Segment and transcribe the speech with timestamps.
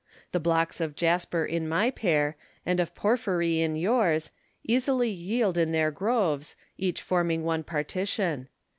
[0.31, 4.31] The blocks of jasper in my pair, and of porphyry in yours,
[4.63, 8.47] easily yield in their groves, each forming one partition.